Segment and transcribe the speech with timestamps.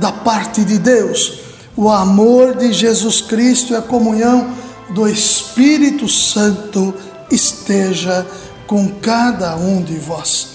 [0.00, 1.40] da parte de Deus,
[1.76, 4.50] o amor de Jesus Cristo e a comunhão
[4.94, 6.94] do Espírito Santo
[7.30, 8.26] esteja
[8.66, 10.52] com cada um de vós.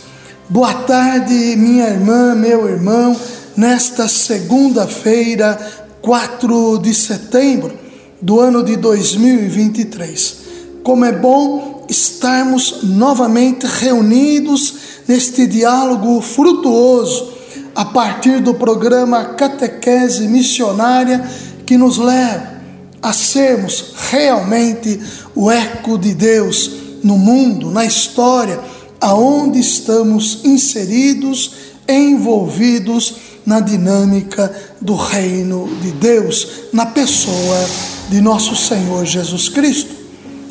[0.49, 3.16] Boa tarde, minha irmã, meu irmão,
[3.55, 5.59] nesta segunda-feira,
[6.02, 7.77] 4 de setembro
[8.20, 10.38] do ano de 2023.
[10.84, 14.73] Como é bom estarmos novamente reunidos
[15.07, 17.35] neste diálogo frutuoso
[17.76, 21.30] a partir do programa Catequese Missionária
[21.66, 22.55] que nos leva
[23.02, 24.99] a sermos realmente
[25.36, 26.72] o eco de Deus
[27.04, 28.60] no mundo, na história,
[28.99, 31.52] aonde estamos inseridos,
[31.88, 37.70] envolvidos na dinâmica do reino de Deus, na pessoa
[38.10, 39.94] de nosso Senhor Jesus Cristo.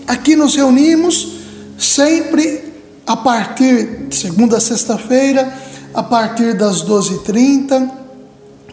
[0.06, 1.38] Aqui nos reunimos
[1.76, 2.72] sempre
[3.06, 5.52] a partir de segunda a sexta-feira
[5.94, 7.88] a partir das 12h30,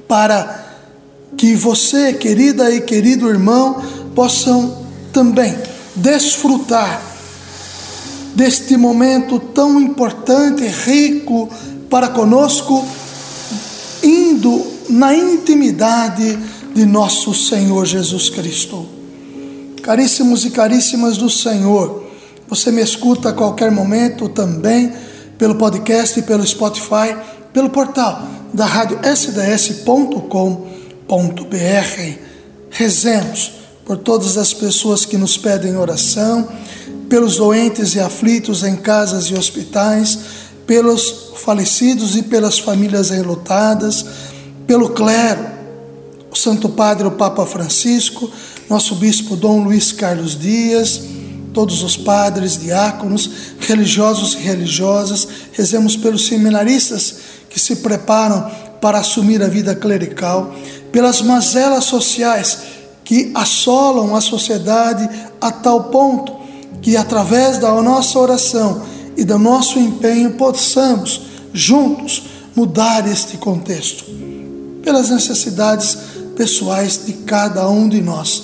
[0.08, 0.66] para
[1.38, 3.81] que você, querida e querido irmão,
[4.16, 5.55] possam também
[5.95, 7.02] desfrutar
[8.36, 11.50] deste momento tão importante rico
[11.89, 12.83] para conosco,
[14.02, 16.39] indo na intimidade
[16.73, 18.88] de nosso Senhor Jesus Cristo.
[19.83, 22.03] Caríssimos e caríssimas do Senhor,
[22.47, 24.91] você me escuta a qualquer momento também
[25.42, 27.17] pelo podcast pelo Spotify,
[27.52, 28.22] pelo portal
[28.53, 29.88] da rádio sds.com.br.
[32.70, 33.52] Rezemos
[33.84, 36.47] por todas as pessoas que nos pedem oração,
[37.09, 40.19] pelos doentes e aflitos em casas e hospitais,
[40.68, 44.06] pelos falecidos e pelas famílias enlutadas,
[44.68, 45.44] pelo clero,
[46.29, 48.29] o Santo Padre, o Papa Francisco,
[48.69, 51.02] nosso Bispo Dom Luiz Carlos Dias,
[51.53, 53.29] todos os padres, diáconos,
[53.59, 57.16] religiosos e religiosas, rezemos pelos seminaristas
[57.50, 60.53] que se preparam para assumir a vida clerical,
[60.91, 62.59] pelas mazelas sociais
[63.03, 65.09] que assolam a sociedade
[65.40, 66.40] a tal ponto
[66.81, 68.81] que, através da nossa oração
[69.17, 71.22] e do nosso empenho, possamos,
[71.53, 72.23] juntos,
[72.56, 74.06] mudar este contexto,
[74.81, 75.97] pelas necessidades
[76.35, 78.44] pessoais de cada um de nós.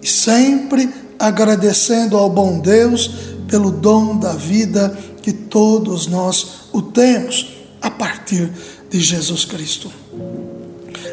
[0.00, 0.88] E sempre
[1.18, 3.10] agradecendo ao bom Deus
[3.48, 8.50] pelo dom da vida que todos nós o temos a partir
[8.90, 9.90] de Jesus Cristo.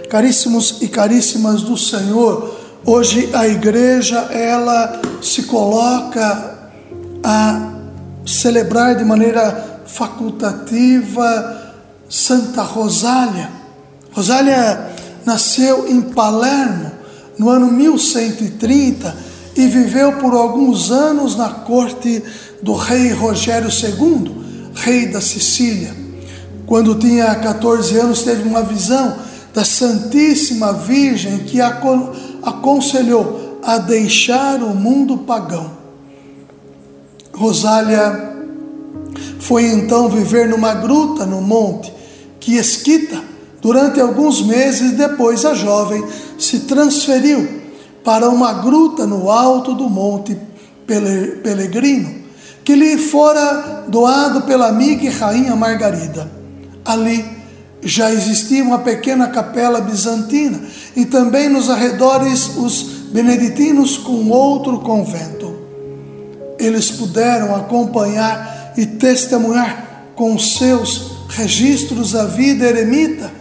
[0.09, 6.69] Caríssimos e caríssimas do Senhor, hoje a igreja ela se coloca
[7.23, 7.73] a
[8.25, 11.73] celebrar de maneira facultativa
[12.09, 13.49] Santa Rosália.
[14.11, 14.89] Rosália
[15.25, 16.91] nasceu em Palermo
[17.37, 22.23] no ano 1130 e viveu por alguns anos na corte
[22.61, 24.31] do rei Rogério II,
[24.73, 25.95] rei da Sicília.
[26.65, 29.15] Quando tinha 14 anos, teve uma visão
[29.53, 35.71] da Santíssima Virgem que aconselhou a deixar o mundo pagão.
[37.33, 38.31] Rosália
[39.39, 41.91] foi então viver numa gruta no monte
[42.39, 43.21] que Esquita.
[43.61, 46.03] Durante alguns meses depois, a jovem
[46.39, 47.60] se transferiu
[48.03, 50.37] para uma gruta no alto do Monte
[50.85, 52.21] Pelegrino,
[52.63, 56.29] que lhe fora doado pela amiga e rainha Margarida.
[56.83, 57.25] Ali
[57.83, 60.59] já existia uma pequena capela bizantina
[60.95, 65.55] e também nos arredores os beneditinos com outro convento.
[66.59, 73.31] Eles puderam acompanhar e testemunhar com seus registros a vida eremita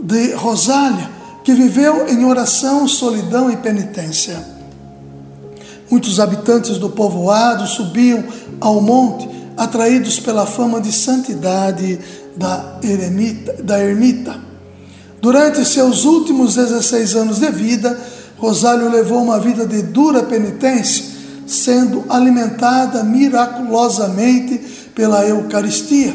[0.00, 1.10] de Rosália,
[1.44, 4.42] que viveu em oração, solidão e penitência.
[5.90, 8.24] Muitos habitantes do povoado subiam
[8.58, 12.00] ao monte, atraídos pela fama de santidade
[12.34, 13.62] da eremita.
[13.62, 14.40] Da ermita.
[15.20, 17.98] Durante seus últimos 16 anos de vida,
[18.38, 21.04] Rosário levou uma vida de dura penitência,
[21.46, 24.58] sendo alimentada miraculosamente
[24.94, 26.14] pela Eucaristia.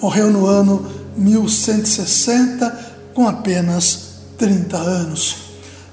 [0.00, 0.86] Morreu no ano
[1.16, 5.36] 1160 com apenas 30 anos.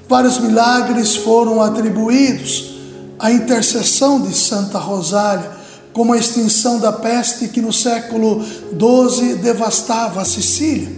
[0.08, 2.80] Vários milagres foram atribuídos
[3.20, 5.52] à intercessão de Santa Rosália,
[5.94, 10.90] como a extinção da peste que no século XII devastava a Sicília.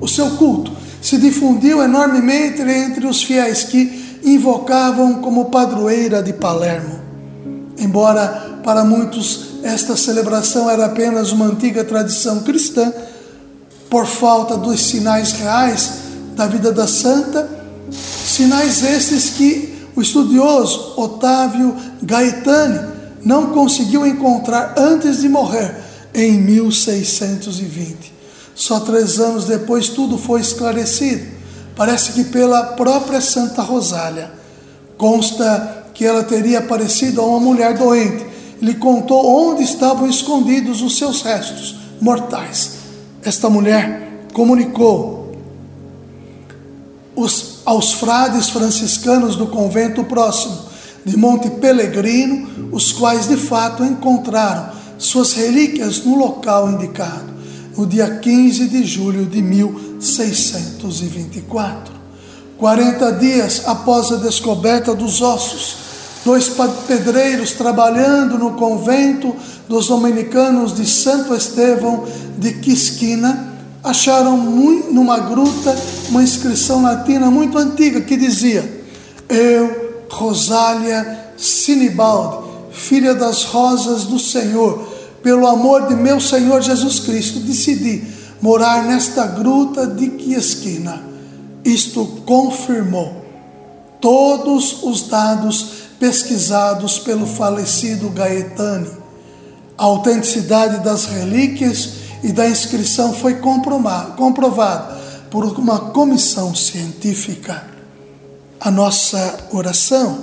[0.00, 7.00] O seu culto se difundiu enormemente entre os fiéis que invocavam como padroeira de Palermo.
[7.78, 12.92] Embora para muitos esta celebração era apenas uma antiga tradição cristã,
[13.88, 16.01] por falta dos sinais reais
[16.34, 17.48] da vida da santa,
[17.90, 22.92] sinais estes que o estudioso Otávio Gaetani
[23.24, 25.76] não conseguiu encontrar antes de morrer
[26.14, 28.12] em 1620.
[28.54, 31.26] Só três anos depois tudo foi esclarecido.
[31.76, 34.30] Parece que pela própria Santa Rosália.
[34.96, 38.26] Consta que ela teria aparecido a uma mulher doente.
[38.60, 42.72] Lhe contou onde estavam escondidos os seus restos mortais.
[43.24, 45.21] Esta mulher comunicou
[47.14, 50.58] os, aos frades franciscanos do convento próximo
[51.04, 57.32] de Monte Pelegrino, os quais de fato encontraram suas relíquias no local indicado
[57.76, 61.92] no dia 15 de julho de 1624.
[62.58, 65.76] 40 dias após a descoberta dos ossos,
[66.24, 66.50] dois
[66.86, 69.36] pedreiros trabalhando no convento
[69.68, 72.06] dos dominicanos de Santo Estevão
[72.38, 73.51] de Quisquina
[73.82, 75.76] acharam numa gruta
[76.08, 78.84] uma inscrição latina muito antiga que dizia:
[79.28, 84.88] Eu, Rosália Sinibaldi, filha das rosas do Senhor,
[85.22, 88.04] pelo amor de meu Senhor Jesus Cristo, decidi
[88.40, 91.02] morar nesta gruta de que esquina.
[91.64, 93.22] Isto confirmou
[94.00, 98.90] todos os dados pesquisados pelo falecido Gaetani.
[99.78, 107.66] A autenticidade das relíquias e da inscrição foi comprovada por uma comissão científica.
[108.60, 110.18] A nossa oração.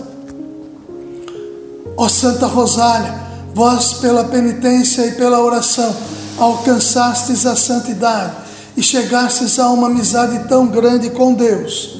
[1.97, 5.93] Ó Santa Rosália, Vós, pela penitência e pela oração,
[6.37, 8.35] alcançastes a santidade
[8.77, 11.99] e chegastes a uma amizade tão grande com Deus,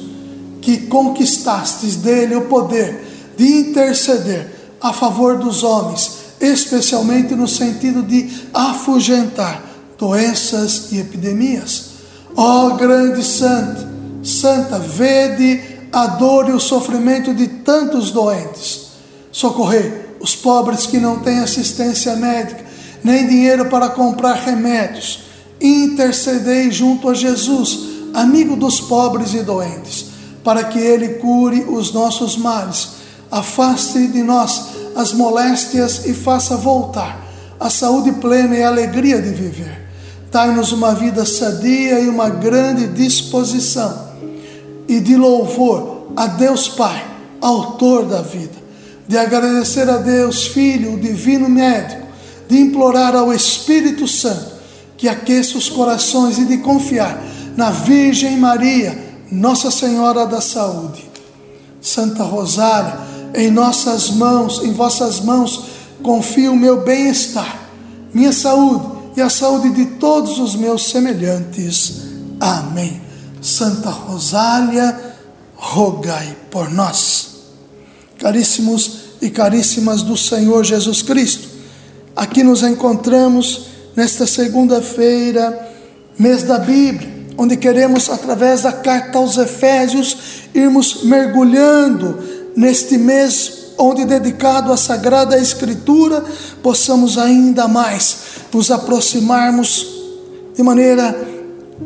[0.62, 8.30] que conquistastes dele o poder de interceder a favor dos homens, especialmente no sentido de
[8.54, 9.69] afugentar
[10.00, 11.90] doenças e epidemias.
[12.34, 13.86] Ó oh, grande santo,
[14.24, 15.62] santa, vede
[15.92, 18.92] a dor e o sofrimento de tantos doentes.
[19.30, 22.64] Socorrei os pobres que não têm assistência médica,
[23.04, 25.24] nem dinheiro para comprar remédios.
[25.60, 27.80] Intercedei junto a Jesus,
[28.14, 30.06] amigo dos pobres e doentes,
[30.42, 32.92] para que ele cure os nossos males,
[33.30, 37.28] afaste de nós as moléstias e faça voltar
[37.60, 39.89] a saúde plena e a alegria de viver.
[40.30, 44.08] Dai-nos uma vida sadia e uma grande disposição
[44.86, 47.04] e de louvor a Deus Pai,
[47.40, 48.60] autor da vida
[49.10, 52.06] de agradecer a Deus, Filho, o Divino Médico,
[52.48, 54.52] de implorar ao Espírito Santo
[54.96, 57.20] que aqueça os corações e de confiar
[57.56, 58.96] na Virgem Maria,
[59.28, 61.10] Nossa Senhora da Saúde.
[61.80, 63.00] Santa Rosália,
[63.34, 65.64] em nossas mãos, em vossas mãos,
[66.04, 67.68] confio o meu bem-estar,
[68.14, 72.04] minha saúde e a saúde de todos os meus semelhantes.
[72.40, 73.02] Amém.
[73.42, 74.98] Santa Rosália,
[75.54, 77.28] rogai por nós.
[78.18, 81.48] Caríssimos e caríssimas do Senhor Jesus Cristo.
[82.16, 85.68] Aqui nos encontramos nesta segunda-feira,
[86.18, 90.16] mês da Bíblia, onde queremos, através da carta aos Efésios,
[90.54, 92.18] irmos mergulhando
[92.56, 96.24] neste mês onde, dedicado à Sagrada Escritura,
[96.62, 99.86] possamos ainda mais nos aproximarmos
[100.54, 101.16] de maneira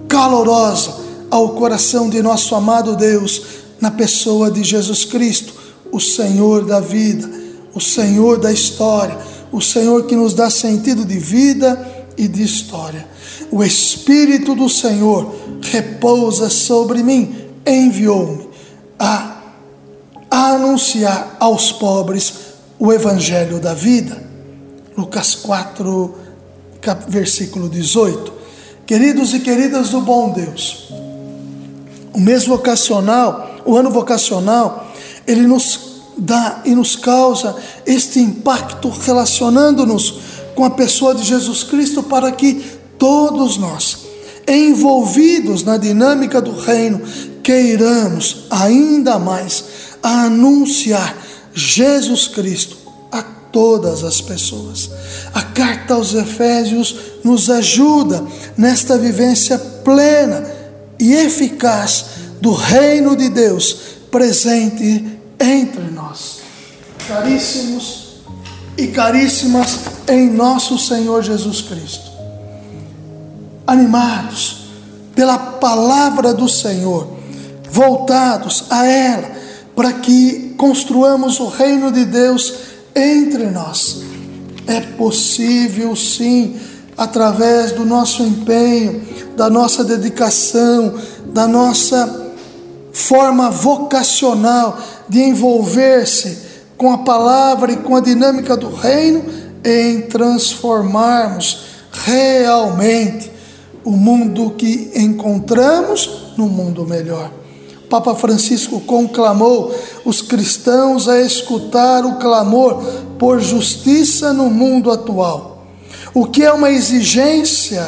[0.08, 0.96] calorosa
[1.30, 3.42] ao coração de nosso amado Deus,
[3.80, 7.30] na pessoa de Jesus Cristo o Senhor da vida,
[7.72, 9.16] o Senhor da história,
[9.52, 13.06] o Senhor que nos dá sentido de vida e de história.
[13.48, 17.32] O Espírito do Senhor repousa sobre mim,
[17.64, 18.48] enviou-me
[18.98, 19.40] a,
[20.28, 22.34] anunciar aos pobres
[22.76, 24.20] o Evangelho da vida.
[24.96, 26.14] Lucas 4,
[27.08, 28.32] versículo 18.
[28.86, 30.90] Queridos e queridas do bom Deus,
[32.12, 34.92] o mês vocacional, o ano vocacional,
[35.26, 40.20] ele nos dá e nos causa este impacto relacionando-nos
[40.54, 42.62] com a pessoa de Jesus Cristo para que
[42.98, 43.98] todos nós,
[44.46, 47.00] envolvidos na dinâmica do reino,
[47.42, 49.64] queiramos ainda mais
[50.02, 51.16] anunciar
[51.54, 52.83] Jesus Cristo
[53.54, 54.90] todas as pessoas.
[55.32, 60.44] A carta aos Efésios nos ajuda nesta vivência plena
[60.98, 62.06] e eficaz
[62.40, 63.76] do reino de Deus
[64.10, 65.06] presente
[65.38, 66.40] entre nós.
[67.06, 68.16] Caríssimos
[68.76, 72.10] e caríssimas em nosso Senhor Jesus Cristo.
[73.64, 74.64] Animados
[75.14, 77.06] pela palavra do Senhor,
[77.70, 79.30] voltados a ela,
[79.76, 84.02] para que construamos o reino de Deus entre nós.
[84.66, 86.58] É possível, sim,
[86.96, 89.02] através do nosso empenho,
[89.36, 90.94] da nossa dedicação,
[91.26, 92.32] da nossa
[92.92, 96.38] forma vocacional de envolver-se
[96.76, 99.24] com a palavra e com a dinâmica do reino,
[99.64, 103.30] em transformarmos realmente
[103.84, 107.30] o mundo que encontramos no mundo melhor.
[107.94, 109.72] Papa Francisco conclamou
[110.04, 112.82] os cristãos a escutar o clamor
[113.20, 115.64] por justiça no mundo atual,
[116.12, 117.86] o que é uma exigência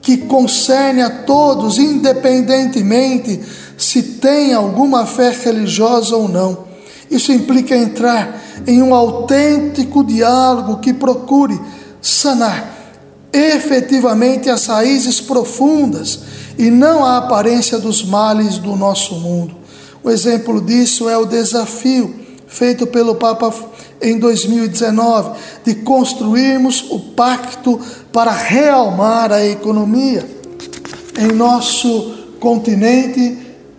[0.00, 3.42] que concerne a todos, independentemente
[3.76, 6.58] se tem alguma fé religiosa ou não.
[7.10, 11.60] Isso implica entrar em um autêntico diálogo que procure
[12.00, 12.75] sanar
[13.36, 16.20] efetivamente as raízes profundas
[16.58, 19.54] e não a aparência dos males do nosso mundo.
[20.02, 22.14] O exemplo disso é o desafio
[22.46, 23.52] feito pelo Papa
[24.00, 27.80] em 2019 de construirmos o pacto
[28.12, 30.24] para realmar a economia.
[31.18, 33.38] Em nosso continente,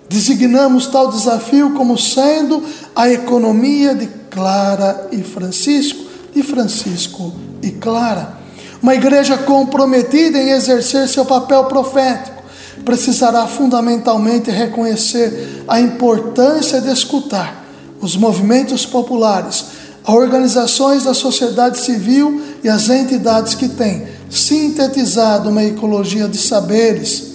[0.10, 2.64] designamos tal desafio como sendo
[2.96, 8.38] a economia de Clara e Francisco, de Francisco e Clara.
[8.82, 12.44] Uma igreja comprometida em exercer seu papel profético
[12.86, 17.66] precisará fundamentalmente reconhecer a importância de escutar
[18.00, 19.66] os movimentos populares,
[20.06, 27.34] as organizações da sociedade civil e as entidades que têm sintetizado uma ecologia de saberes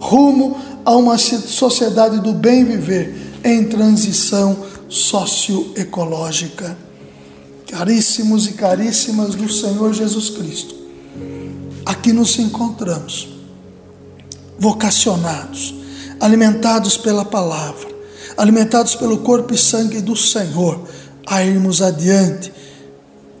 [0.00, 3.14] rumo a uma sociedade do bem viver
[3.44, 4.56] em transição
[4.88, 6.76] socioecológica
[7.72, 10.74] caríssimos e caríssimas do Senhor Jesus Cristo,
[11.86, 13.30] aqui nos encontramos,
[14.58, 15.74] vocacionados,
[16.20, 17.88] alimentados pela palavra,
[18.36, 20.86] alimentados pelo corpo e sangue do Senhor,
[21.26, 22.52] a irmos adiante,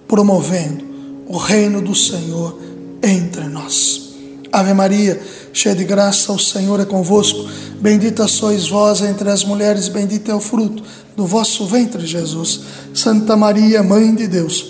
[0.08, 0.82] promovendo
[1.28, 2.58] o reino do Senhor
[3.02, 4.14] entre nós.
[4.50, 5.20] Ave Maria,
[5.52, 7.48] cheia de graça, o Senhor é convosco.
[7.80, 10.82] Bendita sois vós entre as mulheres, bendito é o fruto
[11.16, 12.60] do vosso ventre, Jesus.
[12.94, 14.64] Santa Maria, Mãe de Deus,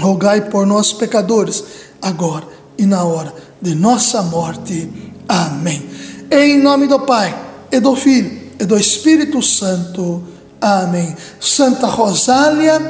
[0.00, 1.64] rogai por nós, pecadores,
[2.00, 4.90] agora e na hora de nossa morte.
[5.28, 5.88] Amém.
[6.30, 7.34] Em nome do Pai,
[7.70, 10.22] e do Filho, e do Espírito Santo.
[10.60, 11.14] Amém.
[11.40, 12.80] Santa Rosália,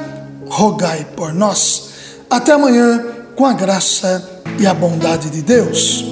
[0.47, 1.91] rogai por nós.
[2.29, 3.05] Até amanhã,
[3.37, 6.12] com a graça e a bondade de Deus.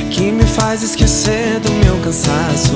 [0.11, 2.73] que me faz esquecer do meu cansaço.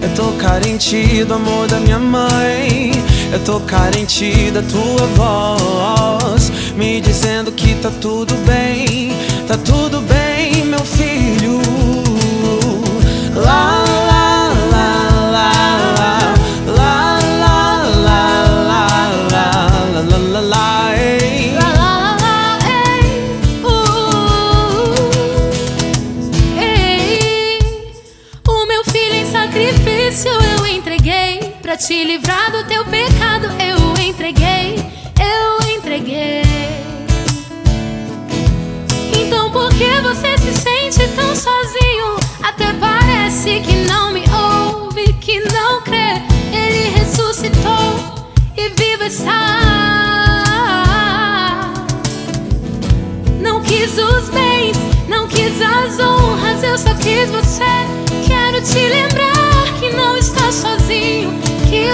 [0.00, 2.92] Eu tô carente do amor da minha mãe.
[3.32, 8.93] Eu tô carente da tua voz, me dizendo que tá tudo bem,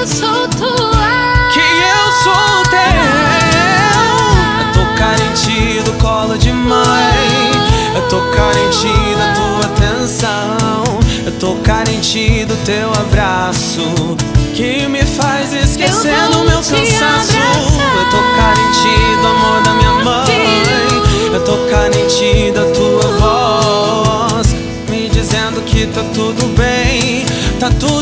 [0.00, 1.50] eu sou tua.
[1.52, 2.80] que eu sou teu.
[4.60, 7.52] Eu tô carente do colo de mãe.
[7.94, 8.88] Eu tô carente
[9.18, 11.00] da tua atenção.
[11.26, 13.82] Eu tô carente do teu abraço.
[14.54, 17.36] Que me faz esquecer do meu cansaço.
[17.36, 17.58] abraçar.
[17.98, 21.34] Eu tô carente do amor da minha mãe.
[21.34, 24.46] Eu tô carente da tua voz.
[24.88, 27.26] Me dizendo que tá tudo bem.
[27.60, 27.99] Tá tudo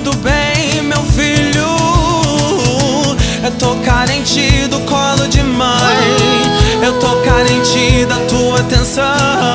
[3.69, 5.69] tô carente do colo de mãe.
[6.83, 9.48] Eu tô carente da tua atenção.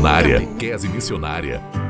[0.00, 0.40] Missionária.
[0.40, 1.89] Catequese missionária.